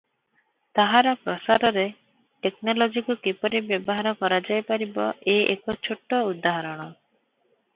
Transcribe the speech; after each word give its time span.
ତାହାର 0.77 1.11
ପ୍ରସାରରେ 1.25 1.83
ଟେକନୋଲୋଜିକୁ 2.45 3.17
କିପରି 3.27 3.61
ବ୍ୟବହାର 3.67 4.15
କରାଯାଇପାରିବ 4.23 5.07
ଏ 5.35 5.37
ଏକ 5.57 5.77
ଛୋଟ 5.89 6.23
ଉଦାହରଣ। 6.33 6.91